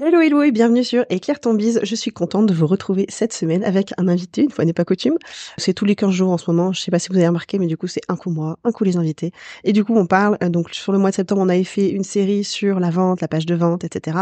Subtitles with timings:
[0.00, 1.78] Hello hello et bienvenue sur Éclaire ton bise.
[1.84, 4.84] Je suis contente de vous retrouver cette semaine avec un invité, une fois n'est pas
[4.84, 5.16] coutume.
[5.56, 7.60] C'est tous les 15 jours en ce moment, je sais pas si vous avez remarqué,
[7.60, 9.30] mais du coup c'est un coup moi, un coup les invités.
[9.62, 11.90] Et du coup on parle, euh, donc sur le mois de septembre on avait fait
[11.90, 14.18] une série sur la vente, la page de vente, etc.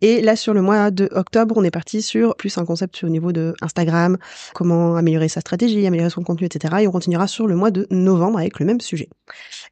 [0.00, 3.08] Et là sur le mois de octobre on est parti sur plus un concept au
[3.08, 4.18] niveau de Instagram,
[4.54, 6.78] comment améliorer sa stratégie, améliorer son contenu, etc.
[6.80, 9.08] Et on continuera sur le mois de novembre avec le même sujet.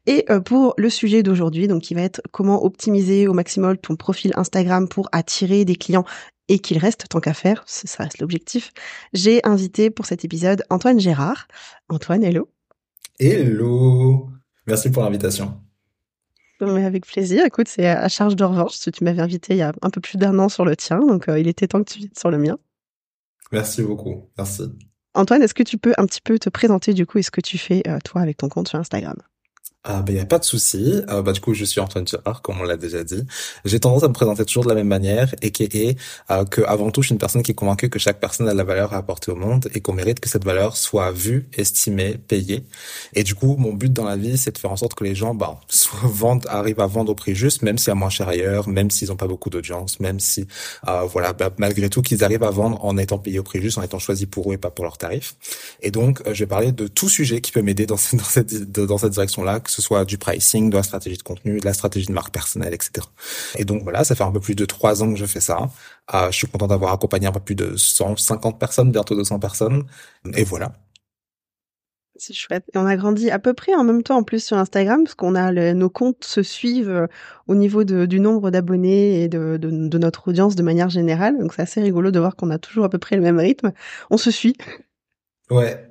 [0.07, 3.97] Et euh, pour le sujet d'aujourd'hui, donc qui va être comment optimiser au maximum ton
[3.97, 6.05] profil Instagram pour attirer des clients
[6.47, 8.71] et qu'il reste tant qu'à faire, ça reste l'objectif.
[9.13, 11.47] J'ai invité pour cet épisode Antoine Gérard.
[11.89, 12.49] Antoine, hello.
[13.19, 14.29] Hello.
[14.67, 15.59] Merci pour l'invitation.
[16.59, 17.43] Mais avec plaisir.
[17.45, 18.79] Écoute, c'est à charge de revanche.
[18.79, 21.27] Tu m'avais invité il y a un peu plus d'un an sur le tien, donc
[21.27, 22.57] euh, il était temps que tu viennes sur le mien.
[23.51, 24.29] Merci beaucoup.
[24.37, 24.63] Merci.
[25.13, 27.41] Antoine, est-ce que tu peux un petit peu te présenter du coup et ce que
[27.41, 29.17] tu fais euh, toi avec ton compte sur Instagram?
[29.83, 31.01] Ah ben y a pas de souci.
[31.09, 33.23] Euh, bah du coup je suis Antoine Girard comme on l'a déjà dit.
[33.65, 35.97] J'ai tendance à me présenter toujours de la même manière et qui est
[36.51, 38.57] que avant tout je suis une personne qui est convaincue que chaque personne a de
[38.57, 42.19] la valeur à apporter au monde et qu'on mérite que cette valeur soit vue, estimée,
[42.27, 42.63] payée.
[43.15, 45.15] Et du coup mon but dans la vie c'est de faire en sorte que les
[45.15, 48.27] gens bah soit vendent, arrivent à vendre au prix juste, même si à moins cher
[48.27, 50.45] ailleurs, même s'ils ont pas beaucoup d'audience, même si
[50.87, 53.79] euh, voilà bah, malgré tout qu'ils arrivent à vendre en étant payés au prix juste,
[53.79, 55.35] en étant choisis pour eux et pas pour leur tarif.
[55.81, 58.71] Et donc euh, je vais parler de tout sujet qui peut m'aider dans, dans cette
[58.71, 61.65] dans cette direction là que ce soit du pricing, de la stratégie de contenu, de
[61.65, 63.07] la stratégie de marque personnelle, etc.
[63.57, 65.69] Et donc voilà, ça fait un peu plus de trois ans que je fais ça.
[66.13, 69.85] Euh, je suis content d'avoir accompagné un peu plus de 150 personnes, bientôt 200 personnes.
[70.35, 70.73] Et voilà.
[72.17, 72.65] C'est chouette.
[72.73, 75.15] Et on a grandi à peu près en même temps en plus sur Instagram, parce
[75.15, 77.07] qu'on a nos comptes se suivent euh,
[77.47, 81.39] au niveau du nombre d'abonnés et de, de, notre audience de manière générale.
[81.39, 83.71] Donc c'est assez rigolo de voir qu'on a toujours à peu près le même rythme.
[84.09, 84.55] On se suit.
[85.49, 85.90] Ouais,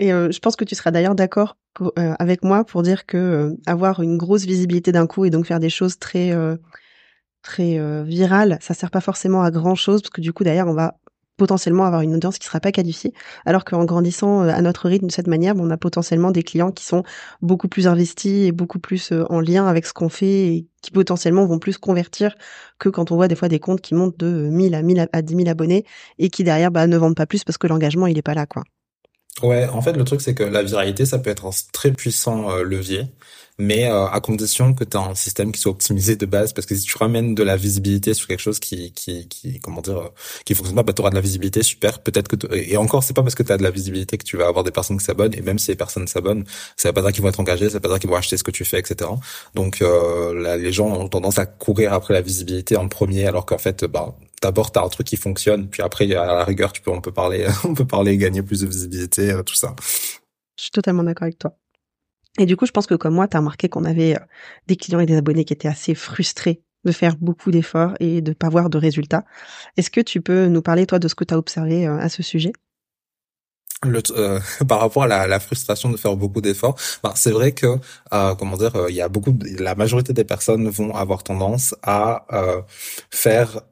[0.00, 3.18] et euh, je pense que tu seras d'ailleurs d'accord euh, avec moi pour dire que
[3.18, 6.32] euh, avoir une grosse visibilité d'un coup et donc faire des choses très
[7.42, 10.74] très virales, ça sert pas forcément à grand chose parce que du coup d'ailleurs on
[10.74, 10.96] va
[11.36, 13.14] potentiellement avoir une audience qui sera pas qualifiée,
[13.46, 16.84] alors qu'en grandissant à notre rythme de cette manière, on a potentiellement des clients qui
[16.84, 17.02] sont
[17.40, 21.46] beaucoup plus investis et beaucoup plus en lien avec ce qu'on fait et qui potentiellement
[21.46, 22.36] vont plus convertir
[22.78, 25.22] que quand on voit des fois des comptes qui montent de 1000 à 1000 à
[25.22, 25.84] 10 000 abonnés
[26.18, 28.44] et qui derrière bah, ne vendent pas plus parce que l'engagement il est pas là
[28.44, 28.64] quoi.
[29.42, 32.50] Ouais, en fait, le truc, c'est que la viralité, ça peut être un très puissant
[32.50, 33.06] euh, levier,
[33.60, 36.66] mais euh, à condition que tu as un système qui soit optimisé de base, parce
[36.66, 39.98] que si tu ramènes de la visibilité sur quelque chose qui, qui, qui comment dire,
[39.98, 40.08] euh,
[40.44, 42.54] qui fonctionne pas, bah, tu auras de la visibilité, super, peut-être que...
[42.54, 44.64] Et encore, c'est pas parce que tu as de la visibilité que tu vas avoir
[44.64, 46.44] des personnes qui s'abonnent, et même si les personnes s'abonnent,
[46.76, 48.36] ça veut pas dire qu'ils vont être engagés, ça veut pas dire qu'ils vont acheter
[48.36, 49.10] ce que tu fais, etc.
[49.54, 53.58] Donc, là, les gens ont tendance à courir après la visibilité en premier, alors qu'en
[53.58, 56.90] fait, bah, d'abord t'as un truc qui fonctionne, puis après à la rigueur tu peux
[56.90, 59.74] on peut parler on peut parler gagner plus de visibilité euh, tout ça.
[60.56, 61.56] Je suis totalement d'accord avec toi.
[62.38, 64.24] Et du coup, je pense que comme moi, tu as remarqué qu'on avait euh,
[64.66, 68.32] des clients et des abonnés qui étaient assez frustrés de faire beaucoup d'efforts et de
[68.32, 69.24] pas voir de résultats.
[69.76, 72.08] Est-ce que tu peux nous parler toi de ce que tu as observé euh, à
[72.08, 72.52] ce sujet?
[73.82, 74.00] Le,
[74.64, 77.78] par rapport à la, frustration de faire beaucoup d'efforts, ben, c'est vrai que
[78.10, 82.26] comment dire, il y a beaucoup, la majorité des personnes vont avoir tendance à
[83.10, 83.62] faire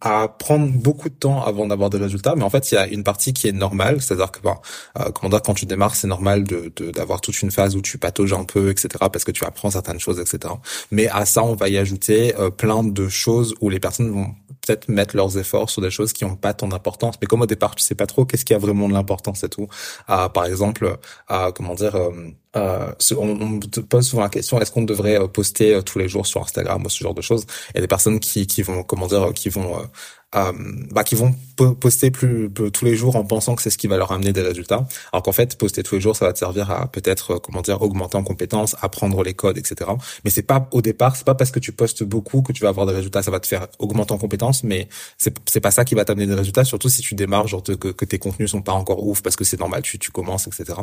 [0.00, 2.86] à prendre beaucoup de temps avant d'avoir des résultats, mais en fait il y a
[2.86, 4.56] une partie qui est normale, c'est-à-dire que bon,
[4.98, 8.32] euh, comment quand tu démarres c'est normal de d'avoir toute une phase où tu patauges
[8.32, 8.88] un peu, etc.
[9.12, 10.54] parce que tu apprends certaines choses, etc.
[10.90, 14.34] Mais à ça on va y ajouter euh, plein de choses où les personnes vont
[14.66, 17.46] peut-être mettre leurs efforts sur des choses qui n'ont pas tant d'importance, mais comme au
[17.46, 19.68] départ tu sais pas trop qu'est-ce qui a vraiment de l'importance et tout.
[20.10, 20.96] Euh, par exemple,
[21.30, 22.10] euh, comment dire euh,
[22.54, 26.06] euh, on, te pose souvent la question est-ce qu'on devrait euh, poster euh, tous les
[26.08, 27.46] jours sur Instagram ou ce genre de choses?
[27.70, 29.88] Il y a des personnes qui, qui vont comment dire qui vont
[30.34, 30.52] euh,
[30.90, 33.96] bah, qui vont poster plus, tous les jours en pensant que c'est ce qui va
[33.96, 34.86] leur amener des résultats.
[35.12, 37.60] Alors qu'en fait, poster tous les jours, ça va te servir à peut-être, euh, comment
[37.60, 39.90] dire, augmenter en compétences, apprendre les codes, etc.
[40.24, 42.70] Mais c'est pas au départ, c'est pas parce que tu postes beaucoup que tu vas
[42.70, 43.22] avoir des résultats.
[43.22, 44.88] Ça va te faire augmenter en compétences, mais
[45.18, 46.64] c'est c'est pas ça qui va t'amener des résultats.
[46.64, 49.44] Surtout si tu démarres, genre que, que tes contenus sont pas encore ouf parce que
[49.44, 50.78] c'est normal, tu tu commences, etc.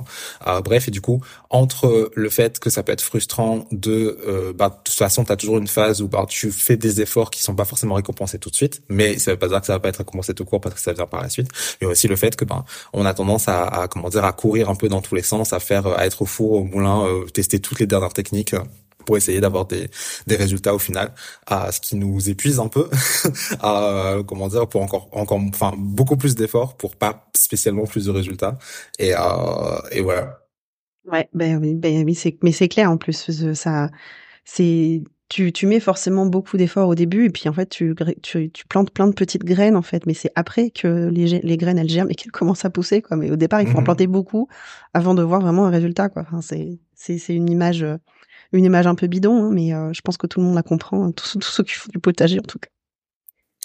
[0.47, 4.53] Euh, bref, et du coup, entre le fait que ça peut être frustrant de, euh,
[4.53, 7.41] bah, de toute façon, t'as toujours une phase où bah, tu fais des efforts qui
[7.41, 9.89] sont pas forcément récompensés tout de suite, mais ça pas dire que ça va pas
[9.89, 11.49] être commencé tout court parce que ça vient par la suite,
[11.81, 12.63] mais aussi le fait que ben
[12.93, 15.53] on a tendance à, à comment dire à courir un peu dans tous les sens,
[15.53, 18.55] à faire à être au four au moulin, euh, tester toutes les dernières techniques
[19.05, 19.89] pour essayer d'avoir des,
[20.27, 21.13] des résultats au final,
[21.47, 22.89] à ce qui nous épuise un peu,
[23.59, 28.11] à, comment dire, pour encore, encore, enfin, beaucoup plus d'efforts pour pas spécialement plus de
[28.11, 28.59] résultats.
[28.99, 30.39] Et, euh, et voilà.
[31.05, 33.89] Ouais, ben oui, ben oui, c'est, mais c'est clair en plus, ça,
[34.45, 38.51] c'est, tu, tu mets forcément beaucoup d'efforts au début et puis en fait tu, tu,
[38.51, 40.05] tu plantes plein de petites graines en fait.
[40.05, 43.15] Mais c'est après que les, les graines elles germent et qu'elles commencent à pousser quoi.
[43.15, 43.85] Mais au départ il faut en mmh.
[43.85, 44.47] planter beaucoup
[44.93, 46.23] avant de voir vraiment un résultat quoi.
[46.23, 47.85] Enfin c'est c'est c'est une image
[48.51, 50.63] une image un peu bidon hein, mais euh, je pense que tout le monde la
[50.63, 52.69] comprend hein, tous, tous ceux qui font du potager en tout cas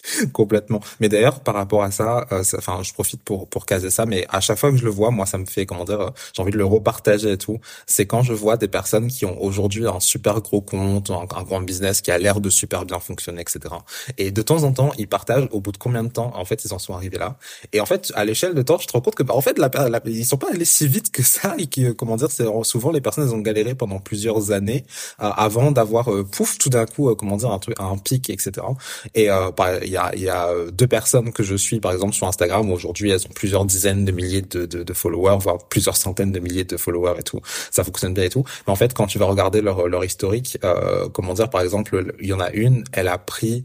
[0.33, 0.81] Complètement.
[1.01, 4.27] Mais d'ailleurs, par rapport à ça, euh, enfin, je profite pour pour caser ça, mais
[4.29, 6.43] à chaque fois que je le vois, moi, ça me fait comment dire, euh, j'ai
[6.43, 7.59] envie de le repartager et tout.
[7.87, 11.61] C'est quand je vois des personnes qui ont aujourd'hui un super gros compte, un, grand
[11.61, 13.75] business qui a l'air de super bien fonctionner, etc.
[14.19, 16.65] Et de temps en temps, ils partagent au bout de combien de temps, en fait,
[16.65, 17.37] ils en sont arrivés là.
[17.73, 19.59] Et en fait, à l'échelle de temps, je te rends compte que, bah, en fait,
[19.59, 22.47] la, la, ils sont pas allés si vite que ça et que, comment dire, c'est
[22.63, 24.85] souvent les personnes, elles ont galéré pendant plusieurs années
[25.21, 28.67] euh, avant d'avoir pouf tout d'un coup, comment dire, un truc, un pic, etc.
[29.15, 32.27] Et bah, y a, y a euh, deux personnes que je suis, par exemple, sur
[32.27, 36.33] Instagram, aujourd'hui, elles ont plusieurs dizaines de milliers de, de, de, followers, voire plusieurs centaines
[36.33, 37.41] de milliers de followers et tout.
[37.71, 38.45] Ça fonctionne bien et tout.
[38.67, 42.15] Mais en fait, quand tu vas regarder leur, leur historique, euh, comment dire, par exemple,
[42.21, 43.65] il y en a une, elle a pris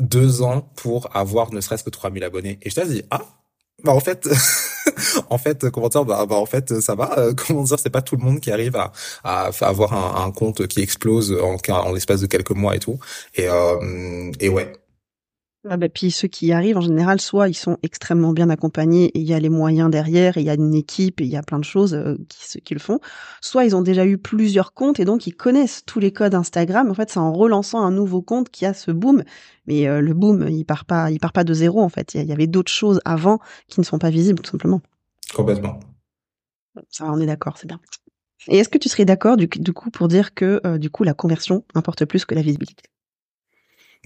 [0.00, 2.58] deux ans pour avoir ne serait-ce que 3000 abonnés.
[2.62, 3.22] Et je te dis, ah,
[3.84, 4.28] bah en fait,
[5.30, 7.18] en fait, comment dire, bah, bah, en fait, ça va.
[7.18, 8.92] Euh, comment dire, c'est pas tout le monde qui arrive à,
[9.24, 12.98] à avoir un, un compte qui explose en, en l'espace de quelques mois et tout.
[13.34, 14.72] Et, euh, et ouais,
[15.68, 19.06] ah bah, puis ceux qui y arrivent, en général, soit ils sont extrêmement bien accompagnés
[19.08, 21.30] et il y a les moyens derrière, et il y a une équipe et il
[21.30, 22.98] y a plein de choses euh, qui, qui le font,
[23.42, 26.90] soit ils ont déjà eu plusieurs comptes et donc ils connaissent tous les codes Instagram.
[26.90, 29.22] En fait, c'est en relançant un nouveau compte qui a ce boom.
[29.66, 32.14] Mais euh, le boom, il part pas, il part pas de zéro en fait.
[32.14, 34.80] Il y, avait d'autres choses avant qui ne sont pas visibles tout simplement.
[35.34, 35.78] Complètement.
[36.88, 37.80] Ça, on est d'accord, c'est bien.
[38.48, 41.04] Et est-ce que tu serais d'accord du, du, coup pour dire que euh, du coup
[41.04, 42.89] la conversion importe plus que la visibilité?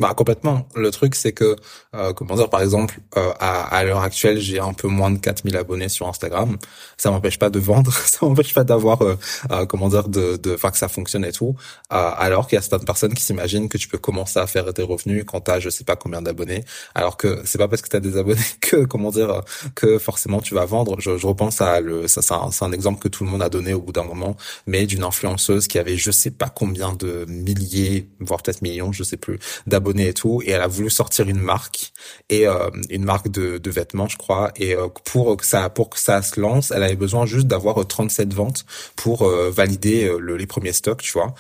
[0.01, 0.67] Bah complètement.
[0.75, 1.55] Le truc c'est que
[1.95, 5.19] euh, comment dire par exemple euh, à, à l'heure actuelle j'ai un peu moins de
[5.19, 6.59] 4000 abonnés sur Instagram.
[6.97, 9.17] Ça m'empêche pas de vendre, ça m'empêche pas d'avoir euh,
[9.53, 11.55] euh comment dire de de enfin que ça fonctionne et tout.
[11.93, 14.73] Euh, alors qu'il y a certaines personnes qui s'imaginent que tu peux commencer à faire
[14.73, 16.65] des revenus quand t'as je sais pas combien d'abonnés.
[16.97, 19.43] Alors que c'est pas parce que t'as des abonnés que comment dire
[19.77, 20.97] que forcément tu vas vendre.
[20.99, 23.49] Je, je repense à le ça c'est un, un, exemple que tout le monde a
[23.49, 24.37] donné au bout d'un moment,
[24.67, 29.05] mais d'une influenceuse qui avait je sais pas combien de milliers voire peut-être millions je
[29.05, 29.39] sais plus
[29.69, 31.93] d'abonnés et tout, et elle a voulu sortir une marque
[32.31, 34.53] et euh, une marque de, vêtements, je crois.
[34.57, 37.87] Et euh, pour que ça pour que ça se lance, elle avait besoin juste d'avoir
[37.87, 38.65] 37 euh, ventes
[38.97, 41.35] pour valider le, les premiers stocks, tu vois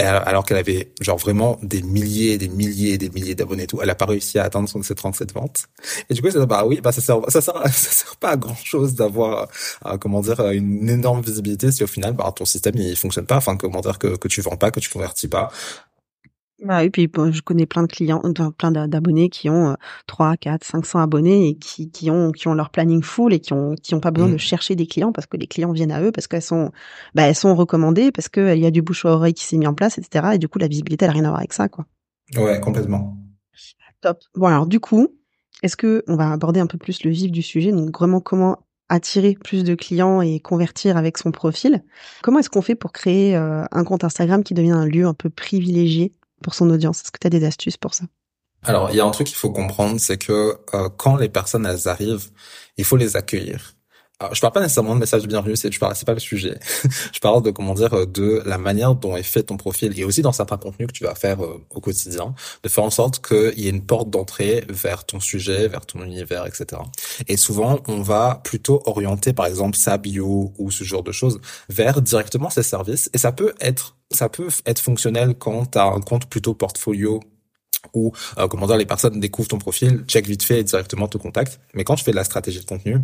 [0.00, 3.90] alors qu'elle avait genre vraiment des milliers, des milliers, des milliers d'abonnés et tout, elle
[3.90, 5.64] a pas réussi à atteindre son, ses 37 ventes.
[6.08, 8.36] Et du coup, ça, bah oui, bah ça sert, ça sert, ça sert pas à
[8.36, 9.48] grand chose d'avoir,
[10.00, 13.36] comment dire, une énorme visibilité si au final, bah ton système il fonctionne pas.
[13.36, 15.50] Enfin, comment dire que que tu vends pas, que tu convertis pas.
[16.60, 18.20] Bah oui, puis je connais plein de clients,
[18.56, 19.76] plein d'abonnés qui ont
[20.08, 23.52] 3, 4, 500 abonnés et qui, qui ont qui ont leur planning full et qui
[23.52, 24.38] ont qui ont pas besoin de mmh.
[24.38, 26.72] chercher des clients parce que les clients viennent à eux parce qu'elles sont
[27.14, 29.68] bah elles sont recommandées parce qu'il y a du bouche à oreille qui s'est mis
[29.68, 31.68] en place etc et du coup la visibilité elle a rien à voir avec ça
[31.68, 31.86] quoi.
[32.36, 33.16] Ouais complètement.
[34.00, 34.18] Top.
[34.34, 35.14] Bon alors du coup
[35.62, 38.64] est-ce que on va aborder un peu plus le vif du sujet donc vraiment comment
[38.88, 41.84] attirer plus de clients et convertir avec son profil.
[42.22, 45.28] Comment est-ce qu'on fait pour créer un compte Instagram qui devient un lieu un peu
[45.28, 46.14] privilégié?
[46.42, 48.04] Pour son audience Est-ce que tu as des astuces pour ça?
[48.64, 51.64] Alors, il y a un truc qu'il faut comprendre, c'est que euh, quand les personnes
[51.64, 52.30] elles arrivent,
[52.76, 53.74] il faut les accueillir.
[54.20, 56.58] Alors, je parle pas nécessairement de message bienvenue, c'est je parle c'est pas le sujet.
[57.12, 60.22] je parle de comment dire de la manière dont est fait ton profil et aussi
[60.22, 63.60] dans certains contenus que tu vas faire euh, au quotidien, de faire en sorte qu'il
[63.60, 66.82] y ait une porte d'entrée vers ton sujet, vers ton univers, etc.
[67.28, 71.40] Et souvent, on va plutôt orienter par exemple sa bio ou ce genre de choses
[71.68, 75.84] vers directement ses services et ça peut être ça peut être fonctionnel quand tu as
[75.84, 77.20] un compte plutôt portfolio
[77.94, 81.18] ou euh, comment dire les personnes découvrent ton profil, check vite fait et directement te
[81.18, 81.60] contactent.
[81.74, 82.96] Mais quand tu fais de la stratégie de contenu,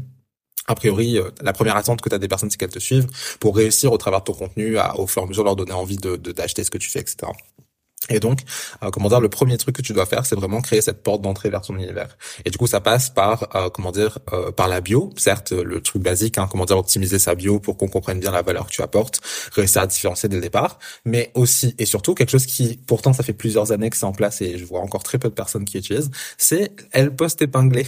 [0.67, 3.07] a priori, euh, la première attente que tu as des personnes, c'est qu'elles te suivent
[3.39, 5.73] pour réussir au travers de ton contenu à, au fur et à mesure, leur donner
[5.73, 7.31] envie de d'acheter ce que tu fais, etc.
[8.11, 8.41] Et donc,
[8.83, 11.23] euh, comment dire, le premier truc que tu dois faire, c'est vraiment créer cette porte
[11.23, 12.17] d'entrée vers ton univers.
[12.45, 15.11] Et du coup, ça passe par, euh, comment dire, euh, par la bio.
[15.17, 18.43] Certes, le truc basique, hein, comment dire, optimiser sa bio pour qu'on comprenne bien la
[18.43, 19.21] valeur que tu apportes,
[19.53, 23.23] réussir à différencier dès le départ, mais aussi et surtout quelque chose qui, pourtant, ça
[23.23, 25.65] fait plusieurs années que c'est en place et je vois encore très peu de personnes
[25.65, 27.87] qui utilisent, c'est elle post épinglée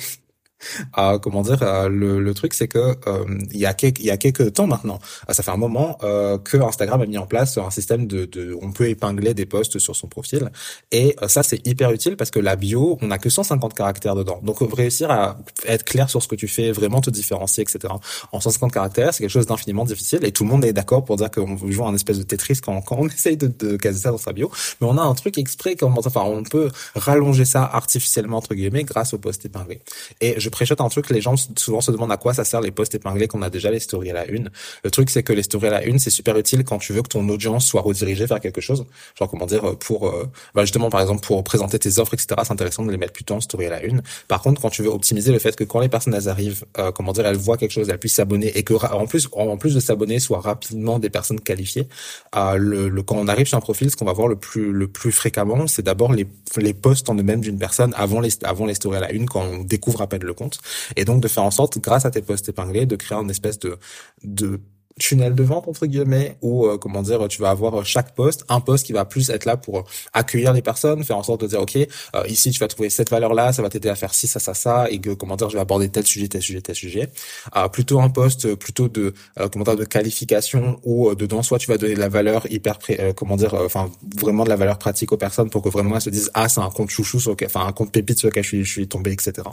[0.98, 4.06] Euh, comment dire euh, le, le, truc c'est que euh, il y a quelques il
[4.06, 4.98] y a quelques temps maintenant
[5.28, 5.98] ça fait un moment
[6.44, 9.78] que Instagram a mis en place un système de, de on peut épingler des posts
[9.78, 10.50] sur son profil.
[10.92, 14.40] Et ça c'est hyper utile parce que la bio on a que 150 caractères dedans.
[14.42, 17.92] Donc réussir à être clair sur ce que tu fais vraiment te différencier etc
[18.32, 21.16] en 150 caractères c'est quelque chose d'infiniment difficile et tout le monde est d'accord pour
[21.16, 24.10] dire qu'on jouer un espèce de Tetris quand, quand on essaye de, de caser ça
[24.10, 24.50] dans sa bio.
[24.80, 28.84] Mais on a un truc exprès comment enfin on peut rallonger ça artificiellement entre guillemets
[28.84, 29.80] grâce au post épinglé
[30.20, 32.70] et je préchote un truc, les gens souvent se demandent à quoi ça sert les
[32.70, 34.48] posts épinglés qu'on a déjà les stories à la une.
[34.84, 37.02] Le truc, c'est que les stories à la une, c'est super utile quand tu veux
[37.02, 38.86] que ton audience soit redirigée vers quelque chose.
[39.18, 42.52] Genre, comment dire, pour, euh, bah justement, par exemple, pour présenter tes offres, etc., c'est
[42.52, 44.00] intéressant de les mettre plutôt en story à la une.
[44.28, 47.12] Par contre, quand tu veux optimiser le fait que quand les personnes arrivent, euh, comment
[47.12, 49.80] dire, elles voient quelque chose, elles puissent s'abonner et que, en plus, en plus de
[49.80, 51.86] s'abonner, soit rapidement des personnes qualifiées,
[52.34, 55.12] euh, quand on arrive sur un profil, ce qu'on va voir le plus, le plus
[55.12, 58.96] fréquemment, c'est d'abord les, les posts en eux-mêmes d'une personne avant les, avant les stories
[58.96, 60.60] à la une quand on découvre à peine le compte.
[60.94, 63.58] Et donc de faire en sorte, grâce à tes posts épinglés, de créer une espèce
[63.58, 63.78] de,
[64.22, 64.60] de
[64.98, 68.60] tunnel de vente entre guillemets où euh, comment dire tu vas avoir chaque poste un
[68.60, 69.84] poste qui va plus être là pour
[70.14, 71.86] accueillir les personnes faire en sorte de dire ok euh,
[72.28, 74.54] ici tu vas trouver cette valeur là ça va t'aider à faire ci ça ça
[74.54, 77.10] ça et que comment dire je vais aborder tel sujet tel sujet tel sujet.
[77.56, 79.12] Euh, plutôt un poste plutôt de
[79.52, 82.78] comment dire de qualification où dedans soit tu vas donner de la valeur hyper
[83.16, 86.10] comment dire enfin vraiment de la valeur pratique aux personnes pour que vraiment elles se
[86.10, 88.88] disent ah c'est un compte chouchou sur enfin un compte pépite sur lequel je suis
[88.88, 89.46] tombé etc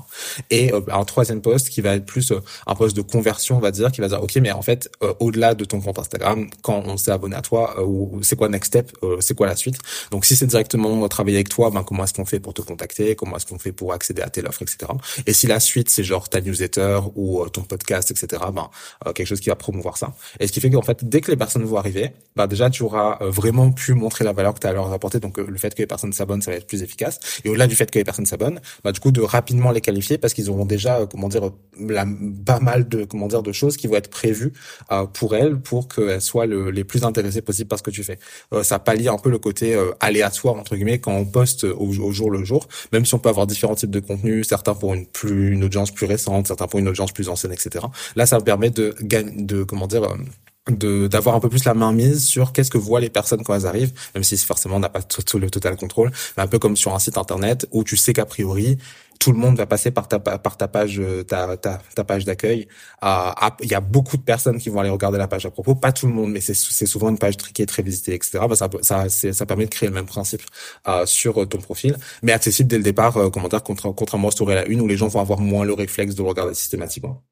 [0.49, 2.31] et un troisième poste qui va être plus
[2.65, 5.32] un poste de conversion on va dire qui va dire ok mais en fait au
[5.33, 8.49] au-delà de ton compte Instagram quand on s'est abonné à toi euh, ou c'est quoi
[8.49, 9.77] next step euh, c'est quoi la suite?
[10.11, 13.15] Donc si c'est directement travailler avec toi ben comment est-ce qu'on fait pour te contacter?
[13.15, 14.91] Comment est-ce qu'on fait pour accéder à telle offre etc
[15.25, 18.69] et si la suite c'est genre ta newsletter ou euh, ton podcast etc ben
[19.15, 20.13] quelque chose qui va promouvoir ça.
[20.39, 22.83] Et ce qui fait qu'en fait dès que les personnes vont arriver ben déjà tu
[22.83, 25.19] auras vraiment pu montrer la valeur que tu as à leur apporter.
[25.19, 27.19] Donc le fait que les personnes s'abonnent ça va être plus efficace.
[27.43, 30.17] Et au-delà du fait que les personnes s'abonnent bah du coup de rapidement les qualifier
[30.19, 31.49] parce qu'ils auront déjà comment dire
[31.79, 32.05] la,
[32.45, 34.53] pas mal de comment dire de choses qui vont être prévues
[35.13, 38.03] pour pour elles pour qu'elles soient le, les plus intéressées possible par ce que tu
[38.03, 38.19] fais.
[38.51, 42.11] Euh, ça pallie un peu le côté euh, aléatoire entre guillemets quand on poste au,
[42.11, 45.05] jour le jour, même si on peut avoir différents types de contenus, certains pour une
[45.05, 47.85] plus une audience plus récente, certains pour une audience plus ancienne, etc.
[48.17, 50.17] Là, ça permet de de comment dire euh,
[50.71, 53.53] de d'avoir un peu plus la main mise sur qu'est-ce que voient les personnes quand
[53.53, 56.59] elles arrivent, même si forcément on n'a pas tout, le total contrôle, mais un peu
[56.59, 58.77] comme sur un site internet où tu sais qu'a priori
[59.19, 62.25] tout le monde va passer par ta par ta page euh, ta ta, ta page
[62.25, 62.67] d'accueil.
[63.61, 65.91] Il y a beaucoup de personnes qui vont aller regarder la page à propos, pas
[65.91, 68.39] tout le monde, mais c'est c'est souvent une page est très visitée, etc.
[68.47, 70.41] Bah, ça ça ça permet de créer le même principe
[70.87, 73.17] euh, sur euh, ton profil, mais accessible dès le départ.
[73.17, 76.15] Euh, commentaire contre, contrairement à la une où les gens vont avoir moins le réflexe
[76.15, 77.23] de regarder systématiquement.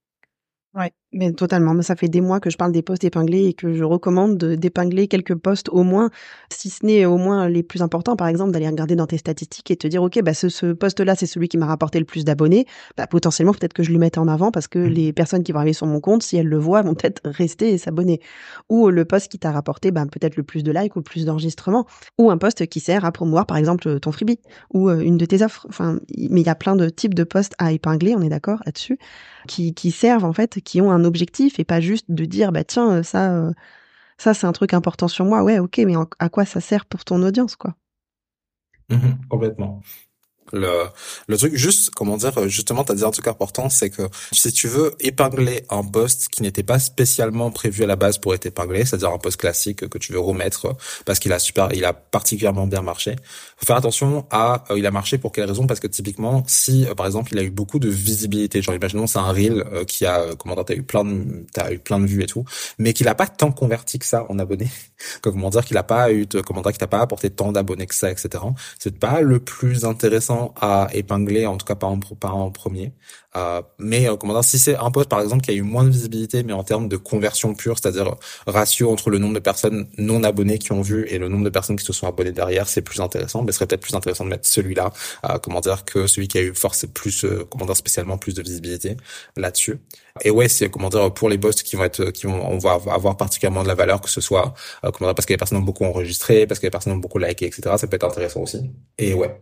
[0.74, 1.74] Ouais, mais totalement.
[1.74, 4.38] Mais ça fait des mois que je parle des posts épinglés et que je recommande
[4.38, 6.10] d'épingler quelques posts au moins,
[6.50, 8.16] si ce n'est au moins les plus importants.
[8.16, 11.16] Par exemple, d'aller regarder dans tes statistiques et te dire, OK, bah, ce, ce post-là,
[11.16, 12.66] c'est celui qui m'a rapporté le plus d'abonnés.
[12.98, 14.90] Bah, potentiellement, peut-être que je le mette en avant parce que mmh.
[14.90, 17.72] les personnes qui vont arriver sur mon compte, si elles le voient, vont peut-être rester
[17.72, 18.22] et s'abonner.
[18.70, 21.26] Ou le post qui t'a rapporté, bah, peut-être le plus de likes ou le plus
[21.26, 21.86] d'enregistrements.
[22.18, 24.40] Ou un post qui sert à promouvoir, par exemple, ton freebie
[24.74, 25.66] ou euh, une de tes offres.
[25.70, 26.00] Enfin,
[26.30, 28.98] mais il y a plein de types de posts à épingler, on est d'accord là-dessus
[29.48, 32.64] qui, qui servent en fait, qui ont un objectif et pas juste de dire bah
[32.64, 33.52] tiens euh, ça euh,
[34.18, 35.44] ça c'est un truc important sur moi.
[35.44, 37.76] Ouais, ok, mais à quoi ça sert pour ton audience quoi?
[38.90, 39.82] Mmh Complètement.
[40.54, 40.86] Le,
[41.28, 44.52] le truc, juste, comment dire, justement, tu as dit un truc important, c'est que si
[44.52, 48.46] tu veux épingler un poste qui n'était pas spécialement prévu à la base pour être
[48.46, 51.94] épinglé, c'est-à-dire un poste classique que tu veux remettre parce qu'il a super, il a
[51.94, 53.16] particulièrement bien marché,
[53.58, 55.68] faut faire attention à, euh, il a marché pour quelle raison?
[55.68, 59.08] Parce que typiquement, si, euh, par exemple, il a eu beaucoup de visibilité, genre imaginons
[59.08, 62.00] c'est un reel euh, qui a, comment dire, t'as eu plein de, t'as eu plein
[62.00, 62.46] de vues et tout,
[62.78, 64.70] mais qu'il a pas tant converti que ça en abonnés,
[65.22, 67.96] comment dire qu'il a pas eu, comment dire qu'il t'a pas apporté tant d'abonnés que
[67.96, 68.44] ça, etc.
[68.80, 72.94] C'est pas le plus intéressant à épingler, en tout cas pas en, pas en premier.
[73.38, 75.84] Euh, mais euh, comment dire, si c'est un poste par exemple qui a eu moins
[75.86, 79.88] de visibilité, mais en termes de conversion pure, c'est-à-dire ratio entre le nombre de personnes
[79.98, 82.68] non abonnées qui ont vu et le nombre de personnes qui se sont abonnées derrière,
[82.68, 83.44] c'est plus intéressant.
[83.44, 84.92] Mais ce serait peut-être plus intéressant de mettre celui-là,
[85.30, 88.34] euh, comment dire, que celui qui a eu force plus, euh, comment dire, spécialement plus
[88.34, 88.98] de visibilité
[89.38, 89.80] là-dessus.
[90.24, 92.74] Et ouais, c'est comment dire pour les posts qui vont être, qui vont, on va
[92.92, 95.62] avoir particulièrement de la valeur, que ce soit comment dire, parce que les personnes ont
[95.62, 97.62] beaucoup enregistré, parce que les personnes ont beaucoup liké, etc.
[97.78, 98.60] Ça peut être intéressant aussi.
[98.98, 99.42] Et ouais,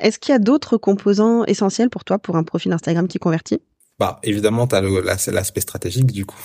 [0.00, 3.60] est-ce qu'il y a d'autres composants essentiels pour toi pour un profil Instagram qui convertit?
[3.98, 6.36] Bah évidemment tu as l'aspect stratégique du coup.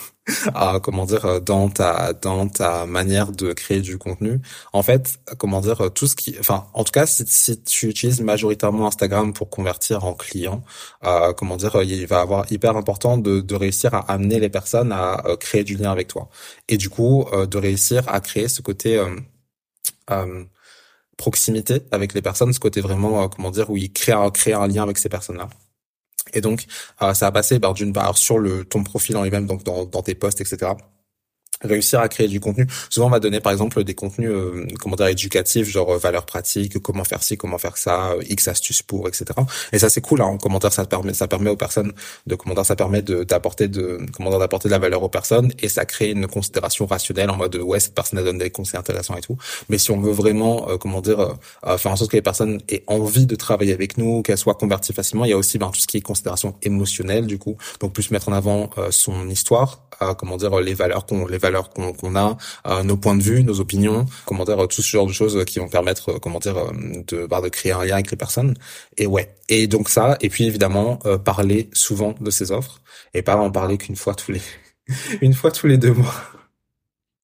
[0.54, 4.40] À comment dire euh, dans ta dans ta manière de créer du contenu.
[4.72, 8.88] En fait comment dire tout ce qui enfin en tout cas si, tu utilises majoritairement
[8.88, 10.64] Instagram pour convertir en client
[11.04, 14.94] euh, comment dire il va avoir hyper important de, de réussir à amener les personnes
[14.94, 16.30] à euh, créer du lien avec toi.
[16.70, 18.98] Et du coup euh, de réussir à créer ce côté
[20.10, 20.46] euh,
[21.22, 24.84] proximité avec les personnes, ce côté vraiment, euh, comment dire, où il crée un, lien
[24.84, 25.48] avec ces personnes-là.
[26.34, 26.66] Et donc,
[27.00, 30.02] ça va passer ben, d'une part sur le ton profil en lui-même, donc dans, dans
[30.02, 30.74] tes posts, etc
[31.64, 32.68] réussir à créer du contenu.
[32.90, 36.26] Souvent, on va donner par exemple des contenus, euh, comment dire, éducatifs, genre euh, valeurs
[36.26, 39.26] pratiques, comment faire ci, comment faire ça, euh, X astuces pour, etc.
[39.72, 40.22] Et ça, c'est cool.
[40.22, 41.94] Hein, en commentaire, ça permet, ça permet aux personnes
[42.28, 45.86] de commentaire, ça permet d'apporter de, comment d'apporter de la valeur aux personnes et ça
[45.86, 49.22] crée une considération rationnelle en mode ouais, cette personne a donné des conseils intéressants et
[49.22, 49.38] tout.
[49.70, 51.36] Mais si on veut vraiment, comment dire,
[51.78, 54.94] faire en sorte que les personnes aient envie de travailler avec nous, qu'elles soient converties
[54.94, 57.58] facilement, il y a aussi ben, tout ce qui est considération émotionnelle du coup.
[57.80, 59.84] Donc plus mettre en avant son histoire,
[60.18, 63.60] comment dire, les valeurs qu'on, les valeurs qu'on a, euh, nos points de vue, nos
[63.60, 66.72] opinions, comment dire, tout ce genre de choses qui vont permettre, euh, comment dire, euh,
[67.08, 68.56] de, bah, de créer un lien avec les personnes.
[68.98, 69.36] Et ouais.
[69.50, 72.82] Et donc ça, et puis évidemment, parler souvent de ses offres
[73.14, 74.42] et pas en parler qu'une fois tous les,
[75.22, 76.14] une fois tous les deux mois.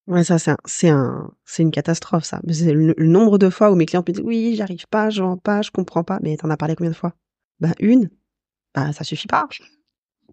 [0.08, 2.40] Ouais, ça, c'est un, c'est une catastrophe, ça.
[2.50, 5.38] C'est le, nombre de fois où mes clients me disent, oui, j'arrive pas, je vends
[5.38, 6.20] pas, je comprends pas.
[6.22, 7.14] Mais t'en as parlé combien de fois?
[7.60, 8.10] Bah, une.
[8.74, 9.48] Bah, ça suffit pas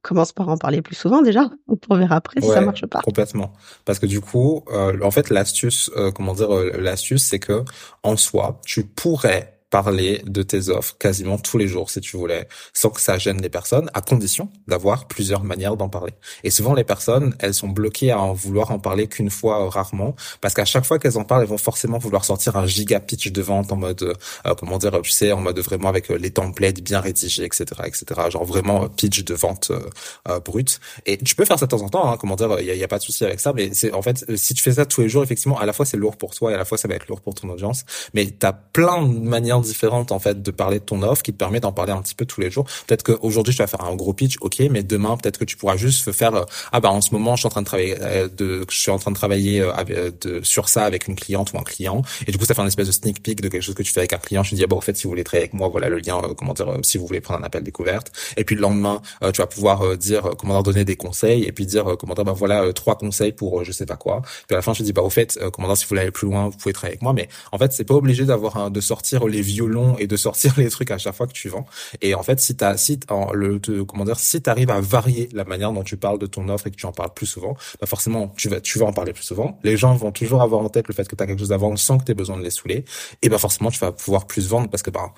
[0.04, 3.00] commence par en parler plus souvent déjà, pour voir après si ça marche pas.
[3.00, 3.54] Complètement.
[3.86, 7.64] Parce que du coup, euh, en fait, l'astuce, euh, comment dire, euh, l'astuce, c'est que
[8.02, 12.46] en soi, tu pourrais parler de tes offres quasiment tous les jours si tu voulais,
[12.72, 16.12] sans que ça gêne les personnes, à condition d'avoir plusieurs manières d'en parler.
[16.44, 19.68] Et souvent les personnes, elles sont bloquées à en vouloir en parler qu'une fois euh,
[19.68, 23.00] rarement, parce qu'à chaque fois qu'elles en parlent, elles vont forcément vouloir sortir un giga
[23.00, 24.02] pitch de vente en mode,
[24.46, 27.64] euh, comment dire, tu sais, en mode vraiment avec euh, les templates bien rédigés, etc.,
[27.84, 28.04] etc.
[28.30, 30.78] Genre vraiment pitch de vente euh, brut.
[31.04, 32.84] Et tu peux faire ça de temps en temps, hein, comment dire, il y a,
[32.84, 35.00] a, pas de souci avec ça, mais c'est en fait, si tu fais ça tous
[35.00, 36.86] les jours, effectivement, à la fois c'est lourd pour toi et à la fois ça
[36.86, 40.50] va être lourd pour ton audience, mais t'as plein de manières différentes en fait de
[40.50, 42.66] parler de ton offre qui te permet d'en parler un petit peu tous les jours.
[42.86, 45.76] Peut-être qu'aujourd'hui tu vas faire un gros pitch, ok, mais demain peut-être que tu pourras
[45.76, 48.28] juste faire euh, ah bah en ce moment je suis en train de travailler euh,
[48.28, 51.58] de je suis en train de travailler euh, de, sur ça avec une cliente ou
[51.58, 53.74] un client et du coup ça fait un espèce de sneak peek de quelque chose
[53.74, 54.42] que tu fais avec un client.
[54.42, 55.98] Je te dis ah bah en fait si vous voulez travailler avec moi voilà le
[55.98, 59.00] lien comment dire si vous voulez prendre un appel découverte et puis le lendemain
[59.32, 62.32] tu vas pouvoir dire comment leur donner des conseils et puis dire comment dire bah
[62.32, 64.22] voilà trois conseils pour je sais pas quoi.
[64.46, 66.02] Puis à la fin je te dis bah au fait comment dire si vous voulez
[66.02, 68.70] aller plus loin vous pouvez travailler avec moi mais en fait c'est pas obligé d'avoir
[68.70, 71.66] de sortir les violons et de sortir les trucs à chaque fois que tu vends.
[72.02, 76.26] Et en fait, si t'as, si t'arrives à varier la manière dont tu parles de
[76.26, 79.12] ton offre et que tu en parles plus souvent, bah forcément, tu vas, en parler
[79.12, 79.58] plus souvent.
[79.62, 81.56] Les gens vont toujours avoir en tête le fait que tu as quelque chose à
[81.56, 82.84] vendre sans que tu aies besoin de les saouler.
[83.22, 85.12] Et bah forcément, tu vas pouvoir plus vendre parce que bah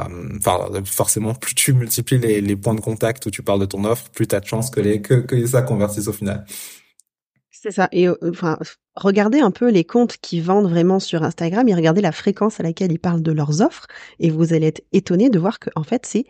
[0.00, 3.84] euh, enfin forcément plus tu multiplies les, points de contact où tu parles de ton
[3.84, 6.44] offre plus tu as de chances que ça convertisse au final
[7.64, 7.88] c'est ça.
[7.94, 8.14] Euh,
[8.94, 12.62] regardez un peu les comptes qui vendent vraiment sur Instagram et regardez la fréquence à
[12.62, 13.86] laquelle ils parlent de leurs offres
[14.20, 16.26] et vous allez être étonné de voir que en fait c'est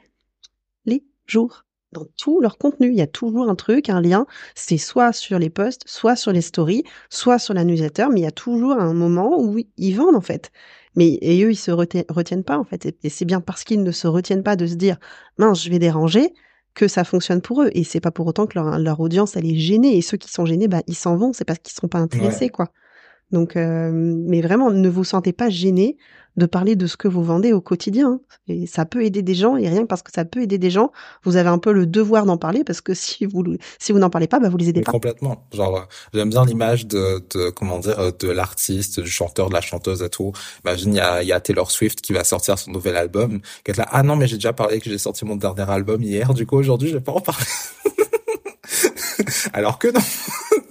[0.85, 2.91] les jours dans tout leur contenu.
[2.91, 4.27] Il y a toujours un truc, un lien.
[4.55, 8.25] C'est soit sur les posts, soit sur les stories, soit sur la newsletter, mais il
[8.25, 10.53] y a toujours un moment où ils vendent en fait.
[10.95, 12.95] Mais et eux, ils se retiennent pas en fait.
[13.03, 14.99] Et c'est bien parce qu'ils ne se retiennent pas de se dire
[15.39, 16.33] mince, je vais déranger
[16.75, 17.71] que ça fonctionne pour eux.
[17.73, 19.97] Et c'est pas pour autant que leur, leur, audience elle est gênée.
[19.97, 21.33] Et ceux qui sont gênés, bah ils s'en vont.
[21.33, 22.69] C'est parce qu'ils sont pas intéressés, quoi.
[23.31, 25.97] Donc, euh, mais vraiment, ne vous sentez pas gêné
[26.37, 28.21] de parler de ce que vous vendez au quotidien.
[28.49, 30.71] Et ça peut aider des gens, et rien que parce que ça peut aider des
[30.71, 30.91] gens,
[31.23, 33.45] vous avez un peu le devoir d'en parler, parce que si vous
[33.79, 34.93] si vous n'en parlez pas, bah vous les aidez pas.
[34.93, 35.47] Complètement.
[35.53, 40.03] Genre, j'aime bien l'image de, de comment dire de l'artiste, du chanteur, de la chanteuse
[40.03, 40.33] et tout.
[40.65, 43.71] Imagine, il y a, y a Taylor Swift qui va sortir son nouvel album, qui
[43.71, 46.35] est là, ah non mais j'ai déjà parlé que j'ai sorti mon dernier album hier,
[46.35, 47.45] du coup aujourd'hui je vais pas en parler.
[49.53, 50.01] Alors que non.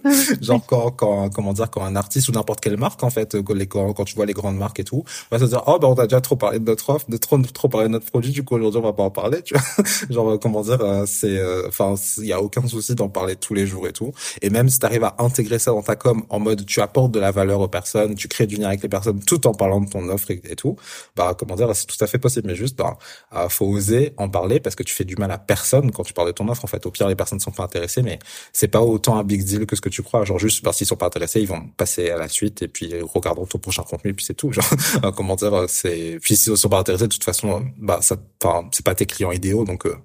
[0.42, 3.54] genre quand, quand, comment dire, quand un artiste ou n'importe quelle marque, en fait, quand,
[3.54, 5.96] les, quand, tu vois les grandes marques et tout, va se dire, oh, ben, on
[5.96, 8.44] a déjà trop parlé de notre offre, de trop, trop parlé de notre produit, du
[8.44, 9.86] coup, aujourd'hui, on va pas en parler, tu vois.
[10.10, 13.54] genre, comment dire, euh, c'est, euh, enfin, il y a aucun souci d'en parler tous
[13.54, 14.12] les jours et tout.
[14.42, 17.12] Et même si tu arrives à intégrer ça dans ta com en mode, tu apportes
[17.12, 19.82] de la valeur aux personnes, tu crées du lien avec les personnes tout en parlant
[19.82, 20.76] de ton offre et, tout,
[21.16, 22.48] bah, comment dire, c'est tout à fait possible.
[22.48, 22.98] Mais juste, bah,
[23.34, 26.14] euh, faut oser en parler parce que tu fais du mal à personne quand tu
[26.14, 26.64] parles de ton offre.
[26.66, 28.20] En fait, au pire, les personnes sont pas intéressées, mais
[28.52, 30.26] c'est pas autant un big deal que ce que tu crois.
[30.26, 32.94] Genre, juste, bah, s'ils sont pas intéressés, ils vont passer à la suite et puis
[33.02, 34.52] regardons ton prochain contenu et puis c'est tout.
[34.52, 34.66] Genre,
[35.16, 38.86] comment dire, c'est puis s'ils sont pas intéressés, de toute façon, bah ça, enfin, c'est
[38.86, 39.96] pas tes clients idéaux, donc euh,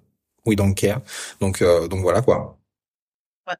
[0.47, 1.01] we don't care.
[1.41, 2.59] Donc euh, donc voilà quoi.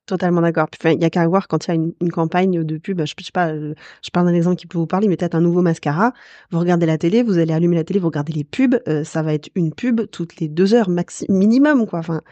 [0.07, 0.69] totalement d'accord.
[0.85, 3.01] Il y a qu'à voir quand il y a une, campagne de pub.
[3.01, 5.41] Je, sais pas, euh, je parle d'un exemple qui peut vous parler, mais peut-être un
[5.41, 6.13] nouveau mascara.
[6.51, 8.77] Vous regardez la télé, vous allez allumer la télé, vous regardez les pubs.
[9.05, 12.01] ça va être une pub toutes les deux heures maxi minimum, quoi.
[12.01, 12.23] Enfin,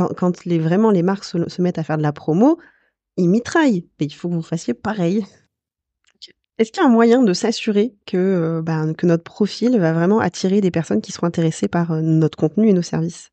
[0.00, 2.58] quand, quand les vraiment les marques se, se mettent à faire de la promo,
[3.16, 3.86] ils mitraillent.
[3.98, 5.26] Mais il faut que vous fassiez pareil.
[6.58, 9.92] Est-ce qu'il y a un moyen de s'assurer que, euh, ben, que notre profil va
[9.92, 13.30] vraiment attirer des personnes qui seront intéressées par euh, notre contenu et nos services?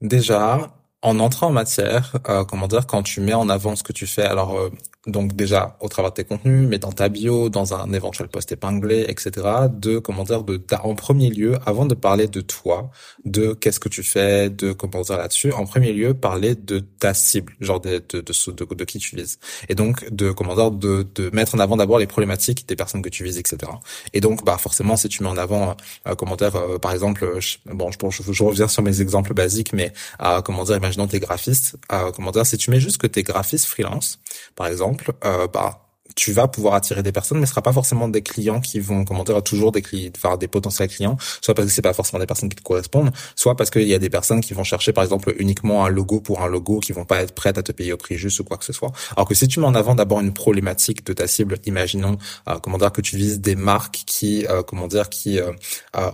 [0.00, 3.92] Déjà, en entrant en matière, euh, comment dire, quand tu mets en avant ce que
[3.92, 4.70] tu fais, alors
[5.06, 8.52] donc déjà au travers de tes contenus, mais dans ta bio, dans un éventuel post
[8.52, 9.46] épinglé, etc.
[9.72, 12.90] De comment dire, de en premier lieu, avant de parler de toi,
[13.24, 17.14] de qu'est-ce que tu fais, de comment dire là-dessus, en premier lieu parler de ta
[17.14, 21.06] cible, genre de de, de, de, qui tu vises, et donc de comment dire, de,
[21.14, 23.72] de mettre en avant d'abord les problématiques des personnes que tu vises, etc.
[24.12, 27.26] Et donc bah forcément si tu mets en avant euh, comment dire, euh, par exemple,
[27.66, 31.20] bon je, je, je, reviens sur mes exemples basiques, mais euh, comment dire, imaginons t'es
[31.20, 34.18] graphiste, euh, comment dire, si tu mets juste que t'es graphiste freelance,
[34.56, 34.89] par exemple,
[35.24, 35.89] euh, bah
[36.20, 39.06] tu vas pouvoir attirer des personnes, mais ce sera pas forcément des clients qui vont,
[39.06, 42.20] comment dire, toujours des clients, enfin des potentiels clients, soit parce que c'est pas forcément
[42.20, 44.92] des personnes qui te correspondent, soit parce qu'il y a des personnes qui vont chercher,
[44.92, 47.72] par exemple, uniquement un logo pour un logo, qui vont pas être prêtes à te
[47.72, 48.92] payer au prix juste ou quoi que ce soit.
[49.16, 52.58] Alors que si tu mets en avant d'abord une problématique de ta cible, imaginons, euh,
[52.62, 55.52] comment dire, que tu vises des marques qui, euh, comment dire, qui euh,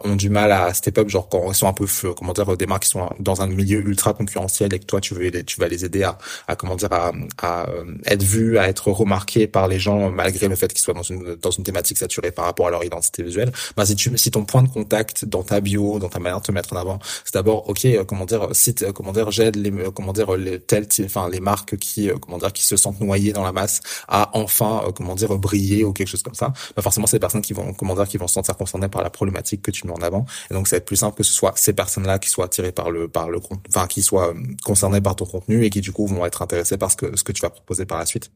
[0.05, 2.85] ont du mal à step up, genre quand sont un peu, comment dire, des marques
[2.85, 5.85] qui sont dans un milieu ultra concurrentiel et que toi tu veux, tu vas les
[5.85, 6.17] aider à,
[6.47, 7.11] à comment dire, à,
[7.43, 7.67] à
[8.05, 11.37] être vu, à être remarqué par les gens malgré le fait qu'ils soient dans une
[11.37, 13.53] dans une thématique saturée par rapport à leur identité visuelle.
[13.77, 16.47] Bah, si tu si ton point de contact dans ta bio, dans ta manière de
[16.47, 19.57] te mettre en avant, c'est d'abord ok, euh, comment dire, site, euh, comment dire, j'aide
[19.57, 23.01] les, euh, comment dire, les telles, enfin les marques qui, comment dire, qui se sentent
[23.01, 26.53] noyées dans la masse à enfin, comment dire, briller ou quelque chose comme ça.
[26.77, 29.03] Bah, forcément, c'est des personnes qui vont, comment dire, qui vont se sentir concernées par
[29.03, 30.27] la problématique que tu mets en avant.
[30.51, 32.73] Et donc, ça va être plus simple que ce soit ces personnes-là qui soient attirées
[32.73, 36.07] par le, par le, enfin, qui soient concernées par ton contenu et qui du coup
[36.07, 38.31] vont être intéressées par ce que ce que tu vas proposer par la suite.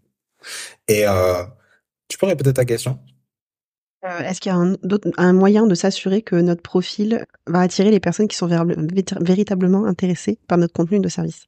[0.88, 1.44] Et euh,
[2.08, 3.00] tu peux répéter ta question?
[4.04, 4.76] Euh, Est-ce qu'il y a un,
[5.18, 8.48] un moyen de s'assurer que notre profil va attirer les personnes qui sont
[9.20, 11.46] véritablement intéressées par notre contenu de service?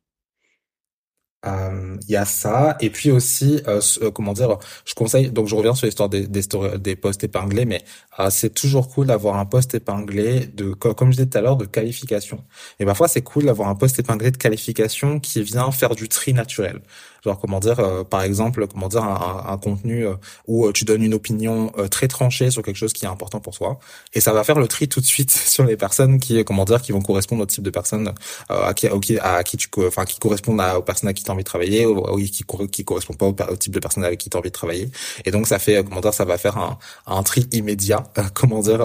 [1.44, 2.76] Euh, il y a ça.
[2.80, 3.80] Et puis aussi euh,
[4.14, 6.42] comment dire je conseille donc je reviens sur l'histoire des des,
[6.78, 7.82] des posts épinglés mais
[8.30, 11.64] c'est toujours cool d'avoir un post épinglé de comme je disais tout à l'heure de
[11.64, 12.44] qualification.
[12.78, 16.32] Et parfois c'est cool d'avoir un post épinglé de qualification qui vient faire du tri
[16.32, 16.80] naturel
[17.24, 20.14] genre comment dire euh, par exemple comment dire un, un, contenu euh,
[20.46, 23.56] où euh, tu donnes une opinion très tranchée sur quelque chose qui est important pour
[23.56, 23.78] toi.
[24.12, 26.82] Et ça va faire le tri tout de suite sur les personnes qui comment dire
[26.82, 28.12] qui vont correspondre au type de personnes
[28.48, 28.88] à qui
[29.20, 31.86] à qui tu enfin qui correspondent aux personnes à qui tu as envie de travailler
[31.86, 34.54] ou, qui qui correspondent pas au, type de personnes avec qui tu as envie de
[34.54, 34.90] travailler.
[35.24, 38.04] Et donc ça fait comment dire ça va faire un, un tri immédiat
[38.34, 38.82] comment dire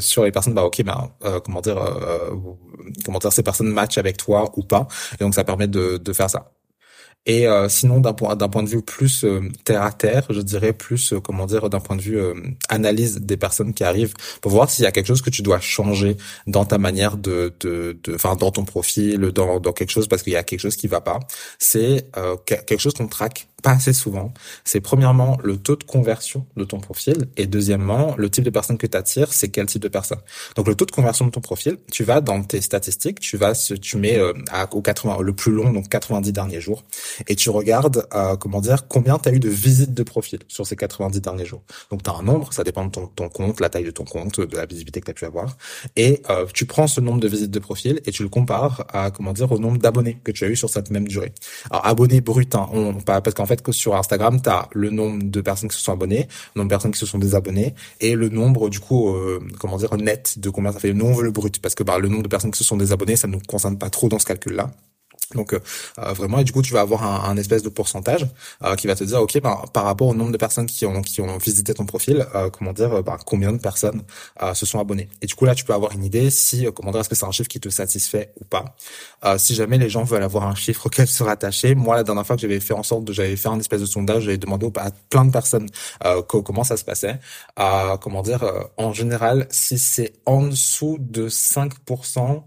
[0.00, 0.54] sur les personnes.
[0.54, 1.10] Bah ok ben
[1.44, 1.78] comment dire
[3.04, 4.88] comment dire ces personnes matchent avec toi ou pas.
[5.20, 6.50] Et donc ça permet de, de faire ça
[7.26, 10.40] et euh, sinon, d'un point d'un point de vue plus euh, terre à terre, je
[10.40, 12.20] dirais plus euh, comment dire d'un point de vue
[12.68, 15.58] analyse des personnes qui arrivent pour voir s'il y a quelque chose que tu dois
[15.60, 20.22] changer dans ta manière de de enfin dans ton profil, dans dans quelque chose parce
[20.22, 21.18] qu'il y a quelque chose qui va pas.
[21.58, 22.08] C'est
[22.46, 26.78] quelque chose qu'on traque pas assez souvent, c'est premièrement le taux de conversion de ton
[26.78, 30.20] profil et deuxièmement le type de personne que tu attires, c'est quel type de personne.
[30.54, 33.54] Donc le taux de conversion de ton profil, tu vas dans tes statistiques, tu vas
[33.82, 36.84] tu mets euh, à, au 80 le plus long donc 90 derniers jours
[37.26, 40.64] et tu regardes euh, comment dire combien tu as eu de visites de profil sur
[40.64, 41.64] ces 90 derniers jours.
[41.90, 44.38] Donc tu as un nombre, ça dépend de ton, compte, la taille de ton compte,
[44.38, 45.56] de la visibilité que tu as pu avoir
[45.96, 49.10] et euh, tu prends ce nombre de visites de profil et tu le compares à
[49.10, 51.32] comment dire au nombre d'abonnés que tu as eu sur cette même durée.
[51.68, 55.22] Alors abonnés bruts hein, on, parce qu'en fait que sur Instagram, tu as le nombre
[55.22, 58.14] de personnes qui se sont abonnées, le nombre de personnes qui se sont désabonnées et
[58.14, 61.30] le nombre du coup euh, comment dire net de combien ça fait le nombre le
[61.30, 63.40] brut parce que bah, le nombre de personnes qui se sont désabonnées, ça ne nous
[63.46, 64.70] concerne pas trop dans ce calcul là.
[65.36, 65.60] Donc euh,
[65.98, 68.26] euh, vraiment et du coup tu vas avoir un, un espèce de pourcentage
[68.64, 71.02] euh, qui va te dire ok ben, par rapport au nombre de personnes qui ont
[71.02, 74.02] qui ont visité ton profil comment dire ben, combien de personnes
[74.54, 75.08] se sont abonnées.
[75.22, 77.26] Et du coup là tu peux avoir une idée si comment dire est-ce que c'est
[77.26, 78.76] un chiffre qui te satisfait ou pas.
[79.38, 82.36] Si jamais les gens veulent avoir un chiffre auquel se rattacher moi la dernière fois
[82.36, 85.24] que j'avais fait en sorte j'avais fait un espèce de sondage j'avais demandé à plein
[85.24, 85.68] de personnes
[86.26, 87.20] comment ça se passait.
[88.00, 88.44] Comment dire
[88.76, 92.42] en général si c'est en dessous de 5%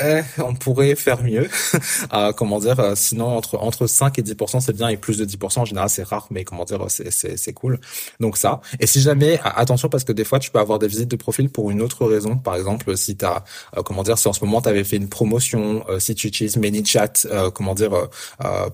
[0.00, 1.48] eh, on pourrait faire mieux.
[2.14, 5.24] euh, comment dire euh, Sinon, entre entre 5 et 10 c'est bien, et plus de
[5.24, 7.78] 10 en général, c'est rare, mais comment dire, c'est c'est c'est cool.
[8.20, 8.60] Donc ça.
[8.80, 11.50] Et si jamais, attention, parce que des fois, tu peux avoir des visites de profil
[11.50, 12.36] pour une autre raison.
[12.36, 13.44] Par exemple, si t'as,
[13.76, 16.26] euh, comment dire, si en ce moment tu avais fait une promotion, euh, si tu
[16.28, 17.92] utilises ManyChat, euh, comment dire,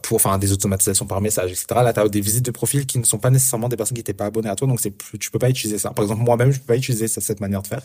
[0.03, 1.67] pour, enfin, des automatisations par message, etc.
[1.83, 4.13] Là, t'as des visites de profil qui ne sont pas nécessairement des personnes qui n'étaient
[4.13, 5.91] pas abonnées à toi, donc c'est plus, tu peux pas utiliser ça.
[5.91, 7.83] Par exemple, moi-même, je peux pas utiliser cette manière de faire.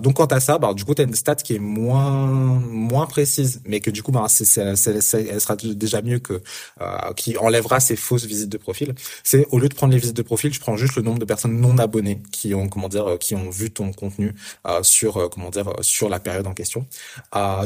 [0.00, 3.60] donc quand t'as ça, bah, du coup, t'as une stat qui est moins moins précise,
[3.64, 6.42] mais que du coup, ben, elle sera déjà mieux que
[6.80, 8.94] euh, qui enlèvera ces fausses visites de profil.
[9.24, 11.24] C'est au lieu de prendre les visites de profil, je prends juste le nombre de
[11.24, 14.34] personnes non abonnées qui ont comment dire, euh, qui ont vu ton contenu
[14.66, 16.86] euh, sur comment dire sur la période en question.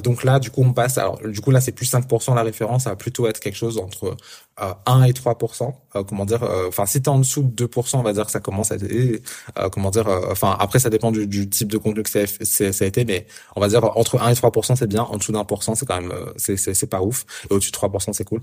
[0.03, 0.99] Donc là, du coup, on passe.
[0.99, 2.85] Alors, du coup, là, c'est plus 5% la référence.
[2.85, 4.17] Ça va plutôt être quelque chose entre
[4.59, 5.73] 1 et 3%.
[6.09, 8.73] comment dire Enfin, si t'es en dessous de 2%, on va dire que ça commence
[8.73, 12.21] à être, comment dire Enfin, après, ça dépend du, du type de contenu que ça
[12.21, 15.03] a été, mais on va dire entre 1 et 3%, c'est bien.
[15.03, 17.25] En dessous d'un pour cent, c'est quand même, euh, c'est, c'est, c'est pas ouf.
[17.51, 18.41] Et au-dessus de 3%, c'est cool.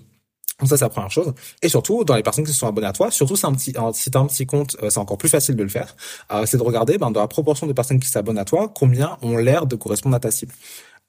[0.59, 1.33] Donc ça, c'est la première chose.
[1.61, 3.73] Et surtout, dans les personnes qui se sont abonnées à toi, surtout si un petit,
[3.93, 5.95] si t'as un petit compte, c'est encore plus facile de le faire.
[6.45, 9.37] c'est de regarder, ben, dans la proportion de personnes qui s'abonnent à toi, combien ont
[9.37, 10.53] l'air de correspondre à ta cible.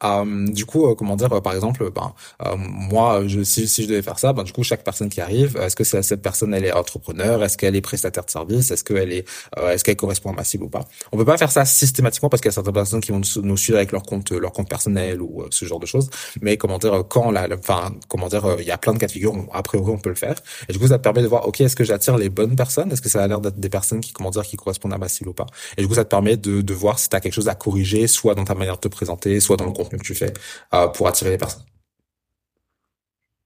[0.04, 2.12] Euh, du coup, euh, comment dire, euh, par exemple, ben,
[2.56, 5.56] moi, je, si, si je devais faire ça, ben, du coup, chaque personne qui arrive,
[5.56, 9.12] est-ce que cette personne, elle est entrepreneur, est-ce qu'elle est prestataire de service, est-ce qu'elle
[9.12, 10.84] est, est-ce qu'elle correspond à ma cible ou pas?
[11.12, 13.56] On peut pas faire ça systématiquement parce qu'il y a certaines personnes qui vont nous
[13.56, 16.08] suivre avec leur compte, leur compte personnel ou ce genre de choses.
[16.40, 19.12] Mais comment dire, quand la, enfin, comment dire, il y a plein de cas de
[19.12, 19.34] figure.
[19.52, 20.36] A priori, on peut le faire.
[20.68, 22.92] Et du coup, ça te permet de voir, ok, est-ce que j'attire les bonnes personnes?
[22.92, 25.08] Est-ce que ça a l'air d'être des personnes qui, comment dire, qui correspondent à ma
[25.08, 25.46] cible ou pas?
[25.76, 27.54] Et du coup, ça te permet de, de voir si tu as quelque chose à
[27.54, 30.32] corriger, soit dans ta manière de te présenter, soit dans le contenu que tu fais.
[30.74, 31.64] Euh, pour attirer les personnes.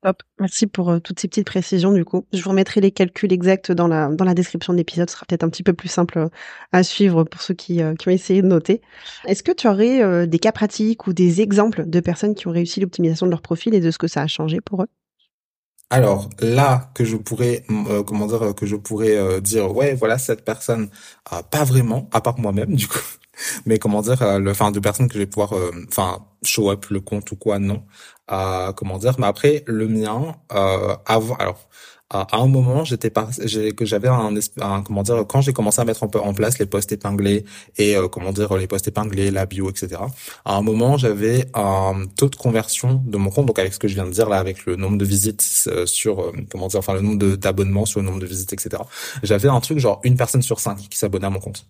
[0.02, 0.22] Top.
[0.38, 2.26] Merci pour euh, toutes ces petites précisions du coup.
[2.32, 5.08] Je vous remettrai les calculs exacts dans la dans la description de l'épisode.
[5.08, 6.28] Ce sera peut-être un petit peu plus simple euh,
[6.72, 8.82] à suivre pour ceux qui, qui ont essayé de noter.
[9.26, 12.80] Est-ce que tu aurais des cas pratiques ou des exemples de personnes qui ont réussi
[12.80, 14.88] l'optimisation de leur profil et de ce que ça a changé pour eux?
[15.88, 17.64] Alors là que je pourrais
[18.06, 20.90] comment dire que je pourrais dire ouais voilà cette personne
[21.50, 22.98] pas vraiment à part moi-même du coup
[23.66, 26.70] mais comment dire, euh, le, enfin, de personnes que je vais pouvoir, euh, enfin, show
[26.70, 27.82] up le compte ou quoi, non.
[28.30, 31.68] Euh, comment dire, mais après le mien, euh, avant, alors
[32.10, 33.28] à un moment j'étais pas
[33.76, 36.66] que j'avais un, un, comment dire quand j'ai commencé à mettre en, en place les
[36.66, 37.44] postes épinglés
[37.76, 40.02] et comment dire les postes épinglés la bio etc
[40.44, 43.88] à un moment j'avais un taux de conversion de mon compte donc avec ce que
[43.88, 45.42] je viens de dire là avec le nombre de visites
[45.86, 48.82] sur comment dire enfin le nombre d'abonnements sur le nombre de visites etc
[49.22, 51.66] j'avais un truc genre une personne sur cinq qui s'abonnait à mon compte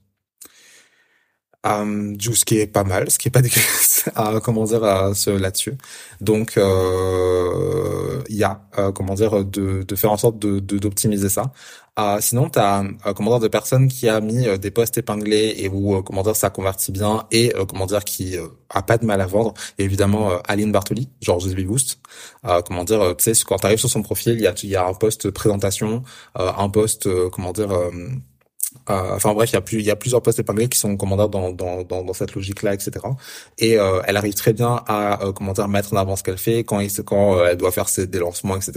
[1.66, 5.74] euh, ce qui est pas mal, ce qui est pas dégueulasse, à, comment dire, là-dessus.
[6.20, 11.28] Donc, euh, il y a, euh, comment dire, de, de faire en sorte de d'optimiser
[11.28, 11.52] ça.
[11.98, 12.84] Euh, sinon, tu as,
[13.16, 16.50] comment dire, de personnes qui a mis des posts épinglés et où, comment dire, ça
[16.50, 18.36] convertit bien et, comment dire, qui
[18.70, 19.54] a pas de mal à vendre.
[19.78, 21.98] Et évidemment, Aline Bartoli, genre The Boost.
[22.66, 24.86] comment dire, tu sais, quand tu arrives sur son profil, il y a, y a
[24.86, 26.02] un post présentation,
[26.34, 27.70] un post, comment dire,
[28.90, 30.96] euh, enfin bref, il y a plus, il y a plusieurs postes épinglés qui sont
[30.96, 32.92] comment dans dans dans, dans cette logique-là, etc.
[33.58, 36.38] Et euh, elle arrive très bien à euh, comment dire mettre en avant ce qu'elle
[36.38, 38.72] fait quand il, quand euh, elle doit faire ses des lancements, etc.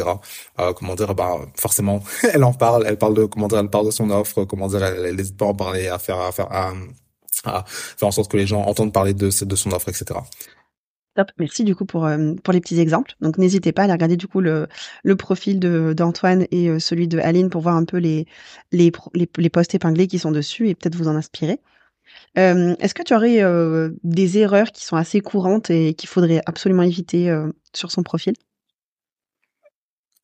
[0.60, 2.02] Euh, comment dire, bah forcément,
[2.34, 4.84] elle en parle, elle parle de comment dire, elle parle de son offre, comment dire,
[4.84, 6.74] elle n'hésite pas à en parler, à faire à faire à,
[7.46, 10.20] à faire en sorte que les gens entendent parler de de son offre, etc.
[11.39, 13.13] Merci du coup pour euh, pour les petits exemples.
[13.21, 14.67] Donc n'hésitez pas à aller regarder du coup le
[15.17, 18.25] profil d'Antoine et euh, celui de Aline pour voir un peu les
[18.71, 18.91] les
[19.49, 21.60] posts épinglés qui sont dessus et peut-être vous en inspirer.
[22.38, 23.41] Euh, Est-ce que tu aurais
[24.03, 27.36] des erreurs qui sont assez courantes et qu'il faudrait absolument éviter
[27.73, 28.34] sur son profil?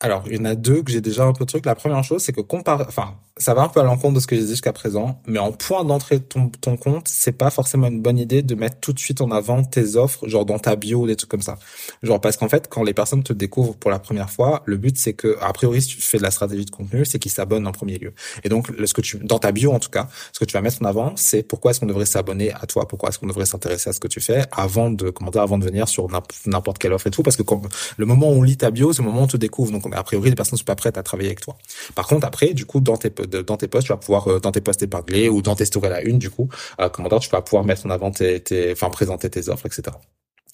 [0.04, 1.66] Alors, il y en a deux que j'ai déjà un peu de truc.
[1.66, 4.28] La première chose, c'est que compare, enfin, ça va un peu à l'encontre de ce
[4.28, 7.50] que j'ai dit jusqu'à présent, mais en point d'entrée de ton, ton compte, c'est pas
[7.50, 10.60] forcément une bonne idée de mettre tout de suite en avant tes offres, genre dans
[10.60, 11.58] ta bio des trucs comme ça.
[12.04, 14.98] Genre, parce qu'en fait, quand les personnes te découvrent pour la première fois, le but,
[14.98, 17.66] c'est que, a priori, si tu fais de la stratégie de contenu, c'est qu'ils s'abonnent
[17.66, 18.14] en premier lieu.
[18.44, 20.62] Et donc, ce que tu, dans ta bio, en tout cas, ce que tu vas
[20.62, 23.46] mettre en avant, c'est pourquoi est-ce qu'on devrait s'abonner à toi, pourquoi est-ce qu'on devrait
[23.46, 26.08] s'intéresser à ce que tu fais avant de, comment dire, avant de venir sur
[26.46, 27.62] n'importe quelle offre et tout, parce que quand,
[27.96, 29.72] le moment où on lit ta bio, c'est le moment où on te découvre.
[29.72, 31.58] Donc, a priori, les personnes sont pas prêtes à travailler avec toi.
[31.96, 34.52] Par contre, après, du coup, dans tes, dans tes posts, tu vas pouvoir, euh, dans
[34.52, 37.20] tes posts épinglés ou dans tes stories à la une, du coup, euh, comment dire,
[37.20, 39.94] tu vas pouvoir mettre en avant tes, tes, enfin, présenter tes offres, etc.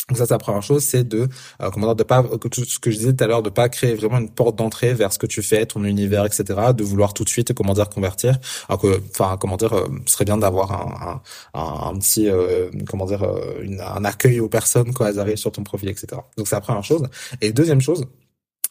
[0.10, 1.30] Donc ça, c'est la première chose, c'est de,
[1.62, 3.94] euh, comment de pas, tout ce que je disais tout à l'heure, de pas créer
[3.94, 6.44] vraiment une porte d'entrée vers ce que tu fais, ton univers, etc.
[6.76, 8.40] De vouloir tout de suite, comment dire, convertir.
[8.68, 11.22] Alors que, enfin, comment dire, euh, ce serait bien d'avoir un,
[11.54, 13.24] un, un, petit, euh, comment dire,
[13.62, 16.08] une, un accueil aux personnes quand elles arrivent sur ton profil, etc.
[16.38, 17.08] Donc c'est la première chose.
[17.42, 18.06] Et deuxième chose,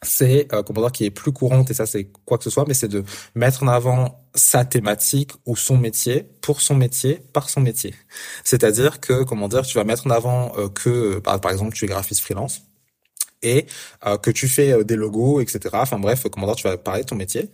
[0.03, 2.65] c'est euh, comment dire qui est plus courante et ça c'est quoi que ce soit
[2.69, 7.51] mais c'est de mettre en avant sa thématique ou son métier pour son métier par
[7.51, 7.95] son métier.
[8.45, 11.85] C'est-à-dire que comment dire tu vas mettre en avant euh, que par, par exemple tu
[11.85, 12.63] es graphiste freelance
[13.43, 13.67] et
[14.07, 17.03] euh, que tu fais euh, des logos etc enfin bref comment dire tu vas parler
[17.03, 17.51] de ton métier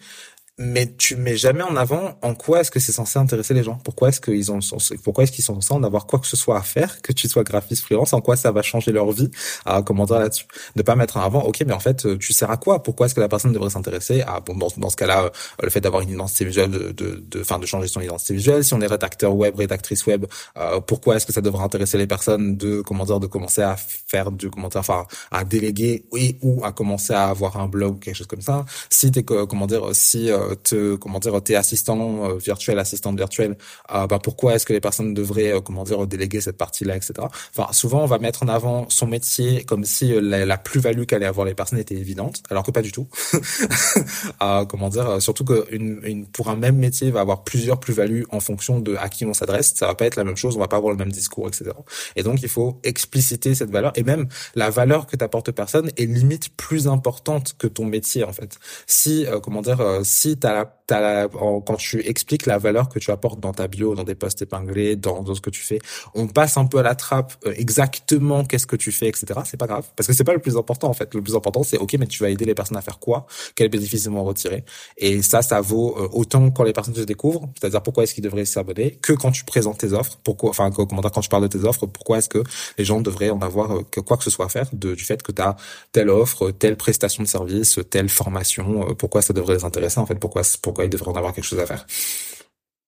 [0.56, 3.78] mais tu mets jamais en avant en quoi est-ce que c'est censé intéresser les gens.
[3.84, 4.60] Pourquoi est-ce qu'ils ont,
[5.02, 7.28] pourquoi est-ce qu'ils sont censés en avoir quoi que ce soit à faire, que tu
[7.28, 9.30] sois graphiste freelance, en quoi ça va changer leur vie,
[9.64, 10.46] à commenter là-dessus.
[10.76, 12.84] Ne pas mettre en avant, ok, mais en fait, tu sers à quoi?
[12.84, 15.30] Pourquoi est-ce que la personne devrait s'intéresser à, bon, dans, dans ce cas-là, euh,
[15.62, 18.64] le fait d'avoir une identité visuelle, de, de, de, fin, de changer son identité visuelle.
[18.64, 22.06] Si on est rédacteur web, rédactrice web, euh, pourquoi est-ce que ça devrait intéresser les
[22.06, 26.64] personnes de, comment dire, de commencer à faire du commentaire, enfin, à déléguer, oui, ou
[26.64, 28.64] à commencer à avoir un blog ou quelque chose comme ça?
[28.90, 33.56] Si t'es, comment dire, si euh, te comment dire tes assistants virtuels, assistantes virtuelles,
[33.88, 37.14] bah pourquoi est-ce que les personnes devraient comment dire déléguer cette partie-là, etc.
[37.56, 41.26] Enfin, souvent on va mettre en avant son métier comme si la, la plus-value qu'allaient
[41.26, 43.08] avoir les personnes était évidente, alors que pas du tout.
[44.68, 48.40] comment dire, surtout que une, une, pour un même métier va avoir plusieurs plus-values en
[48.40, 49.74] fonction de à qui on s'adresse.
[49.74, 51.70] Ça va pas être la même chose, on va pas avoir le même discours, etc.
[52.16, 56.06] Et donc il faut expliciter cette valeur et même la valeur que t'apporte personne est
[56.06, 58.58] limite plus importante que ton métier en fait.
[58.86, 63.10] Si euh, comment dire, euh, si t'as t'as quand tu expliques la valeur que tu
[63.10, 65.78] apportes dans ta bio, dans des posts épinglés, dans, dans ce que tu fais,
[66.14, 69.40] on passe un peu à la trappe euh, exactement qu'est-ce que tu fais, etc.
[69.44, 71.14] C'est pas grave parce que c'est pas le plus important en fait.
[71.14, 73.70] Le plus important c'est ok mais tu vas aider les personnes à faire quoi, quels
[73.70, 74.64] bénéfices ils vont retirer?
[74.98, 78.44] Et ça ça vaut autant quand les personnes te découvrent, c'est-à-dire pourquoi est-ce qu'ils devraient
[78.44, 81.58] s'abonner, que quand tu présentes tes offres, pourquoi, enfin comment dire quand tu parles de
[81.58, 82.42] tes offres, pourquoi est-ce que
[82.78, 83.70] les gens devraient en avoir
[84.06, 85.56] quoi que ce soit à faire du fait que tu as
[85.92, 90.06] telle offre, telle prestation de service, telle formation, euh, pourquoi ça devrait les intéresser en
[90.06, 91.86] fait, pourquoi pourquoi ils devraient en avoir quelque chose à faire.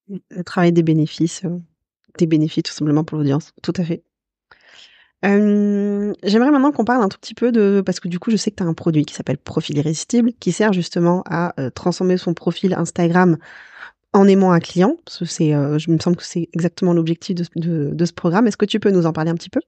[0.07, 1.59] Le travail des bénéfices, euh,
[2.17, 4.03] des bénéfices tout simplement pour l'audience, tout à fait.
[5.23, 8.37] Euh, j'aimerais maintenant qu'on parle un tout petit peu de parce que du coup je
[8.37, 12.17] sais que tu as un produit qui s'appelle Profil Irrésistible qui sert justement à transformer
[12.17, 13.37] son profil Instagram
[14.13, 14.97] en aimant un client.
[15.07, 18.47] C'est, je me semble que c'est exactement l'objectif de, de ce programme.
[18.47, 19.59] Est-ce que tu peux nous en parler un petit peu?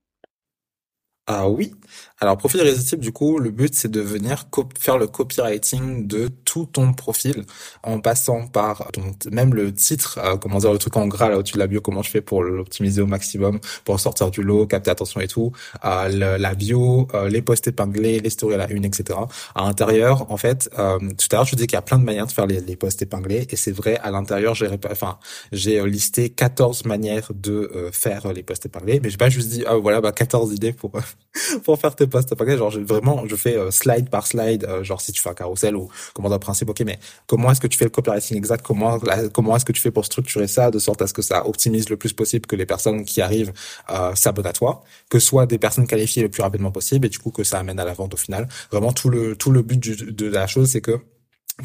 [1.32, 1.76] Ah oui.
[2.20, 4.46] Alors profil irrésistible, du coup, le but c'est de venir
[4.80, 7.46] faire le copywriting de tout ton profil
[7.84, 8.90] en passant par
[9.32, 11.80] même le titre, euh, comment dire le truc en gras là au-dessus de la bio,
[11.80, 15.52] comment je fais pour l'optimiser au maximum, pour sortir du lot, capter attention et tout,
[15.86, 19.20] euh, la bio, euh, les posts épinglés, les stories à la une, etc.
[19.54, 22.26] À l'intérieur, en fait, tout à l'heure je dis qu'il y a plein de manières
[22.26, 25.20] de faire les, les posts épinglés et c'est vrai à l'intérieur j'ai enfin
[25.52, 29.76] j'ai listé 14 manières de faire les posts épinglés, mais j'ai pas juste dit ah
[29.76, 30.92] voilà bah 14 idées pour
[31.64, 35.02] pour faire tes posts pas genre vraiment je fais euh, slide par slide euh, genre
[35.02, 37.86] si tu fais un carrousel ou comment principe ok mais comment est-ce que tu fais
[37.86, 38.66] le copywriting exact?
[38.66, 39.00] Comment
[39.34, 41.90] comment est-ce que tu fais pour structurer ça de sorte à ce que ça optimise
[41.90, 43.54] le plus possible que les personnes qui arrivent
[43.90, 47.20] euh, s'abonnent à toi que soit des personnes qualifiées le plus rapidement possible et du
[47.20, 49.80] coup que ça amène à la vente au final vraiment tout le tout le but
[49.80, 51.00] de la chose c'est que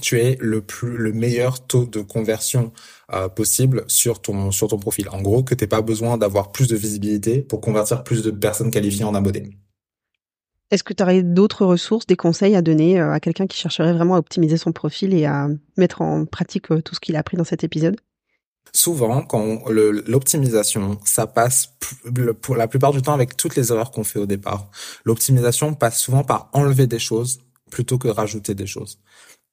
[0.01, 2.73] tu es le plus le meilleur taux de conversion
[3.13, 5.09] euh, possible sur ton sur ton profil.
[5.11, 8.71] En gros, que t'aies pas besoin d'avoir plus de visibilité pour convertir plus de personnes
[8.71, 9.51] qualifiées en abonnés.
[10.71, 13.93] Est-ce que tu aurais d'autres ressources, des conseils à donner euh, à quelqu'un qui chercherait
[13.93, 17.21] vraiment à optimiser son profil et à mettre en pratique euh, tout ce qu'il a
[17.21, 17.97] appris dans cet épisode?
[18.73, 21.75] Souvent, quand l'optimisation, ça passe
[22.41, 24.69] pour la plupart du temps avec toutes les erreurs qu'on fait au départ.
[25.05, 27.39] L'optimisation passe souvent par enlever des choses
[27.71, 28.99] plutôt que rajouter des choses.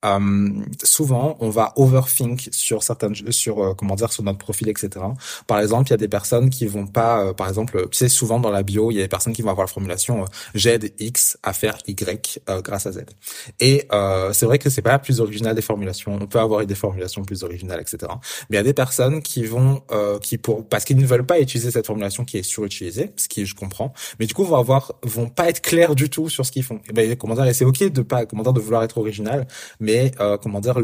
[0.06, 0.50] Euh,
[0.84, 4.90] souvent, on va overthink sur certaines, sur euh, comment dire, sur notre profil, etc.
[5.48, 8.10] Par exemple, il y a des personnes qui vont pas, euh, par exemple, tu sais,
[8.10, 10.94] souvent dans la bio, il y a des personnes qui vont avoir la formulation j'aide
[11.00, 13.06] X à faire Y grâce à Z.
[13.60, 13.88] Et
[14.34, 16.18] c'est vrai que c'est pas la plus originale des formulations.
[16.20, 18.12] On peut avoir des formulations plus originales, etc.
[18.50, 19.84] Mais il y a des personnes qui vont,
[20.22, 23.46] qui pour, parce qu'ils ne veulent pas utiliser cette formulation qui est surutilisée, ce qui
[23.46, 26.52] je comprends, mais du coup vont avoir, vont pas être clairs du tout sur ce
[26.52, 26.80] qu'ils font.
[26.90, 29.48] Et ben, comment dire, c'est ok de pas, comment dire, de vouloir être original,
[29.80, 30.78] mais mais euh, comment dire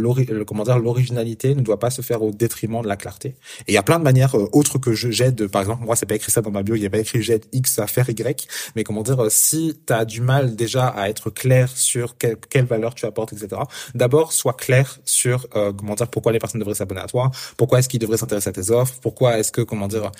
[0.46, 3.30] comment dire l'originalité ne doit pas se faire au détriment de la clarté.
[3.68, 5.96] Et il y a plein de manières euh, autres que je j'aide par exemple moi
[5.96, 7.88] c'est pas écrit ça dans ma bio, il y a pas écrit j'aide X à
[7.88, 11.70] faire Y, mais comment dire euh, si tu as du mal déjà à être clair
[11.70, 13.62] sur quelle, quelle valeur tu apportes etc.
[13.96, 17.80] D'abord sois clair sur euh, comment dire pourquoi les personnes devraient s'abonner à toi, pourquoi
[17.80, 20.12] est-ce qu'ils devraient s'intéresser à tes offres, pourquoi est-ce que comment dire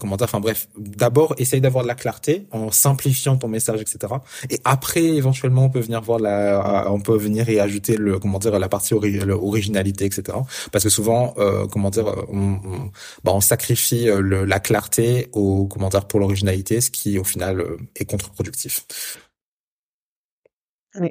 [0.00, 4.14] comment dire enfin bref, d'abord essaye d'avoir de la clarté en simplifiant ton message etc.
[4.50, 8.31] Et après éventuellement on peut venir voir la on peut venir et ajouter le comment
[8.38, 10.38] dire la partie originalité, etc.
[10.70, 12.90] Parce que souvent, euh, comment dire, on, on,
[13.24, 17.60] bah, on sacrifie euh, la clarté au comment dire pour l'originalité, ce qui au final
[17.60, 18.86] euh, est contre-productif.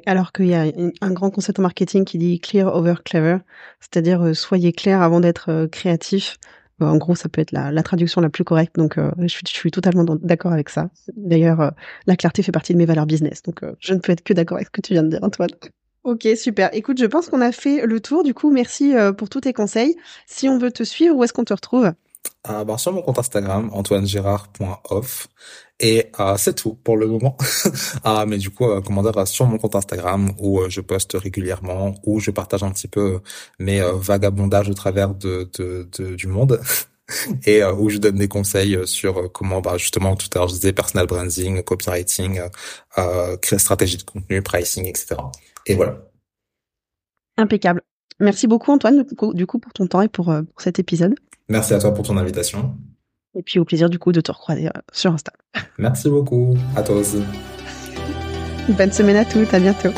[0.06, 3.38] Alors qu'il y a un grand concept en marketing qui dit clear over clever,
[3.80, 6.36] c'est-à-dire soyez clair avant d'être créatif.
[6.78, 10.52] En gros, ça peut être la, traduction la plus correcte, donc je, suis, totalement d'accord
[10.52, 10.90] avec ça.
[11.16, 11.72] D'ailleurs,
[12.06, 14.58] la clarté fait partie de mes valeurs business, donc je ne peux être que d'accord
[14.58, 15.50] avec ce que tu viens de dire, Antoine.
[16.04, 16.70] Ok, super.
[16.72, 18.24] Écoute, je pense qu'on a fait le tour.
[18.24, 19.96] Du coup, merci euh, pour tous tes conseils.
[20.26, 21.92] Si on veut te suivre, où est-ce qu'on te retrouve?
[22.50, 25.28] Euh, ben, Sur mon compte Instagram, antoinegérard.off.
[25.82, 27.36] Et euh, c'est tout pour le moment.
[28.04, 31.14] ah, mais du coup, euh, comment dire, sur mon compte Instagram où euh, je poste
[31.14, 33.20] régulièrement, où je partage un petit peu
[33.58, 36.60] mes vagabondages au travers de, de, de du monde.
[37.46, 40.72] et où je donne des conseils sur comment, bah, justement, tout à l'heure je disais
[40.72, 42.40] personal branding, copywriting,
[42.96, 45.16] euh, créer stratégie de contenu, pricing, etc.
[45.66, 45.98] Et voilà.
[47.36, 47.82] Impeccable.
[48.20, 51.14] Merci beaucoup Antoine du coup pour ton temps et pour, euh, pour cet épisode.
[51.48, 52.74] Merci à toi pour ton invitation.
[53.34, 55.32] Et puis au plaisir du coup de te recroiser euh, sur Insta.
[55.78, 56.56] Merci beaucoup.
[56.76, 57.22] À toi aussi.
[58.68, 59.52] Bonne semaine à tous.
[59.52, 59.90] À bientôt.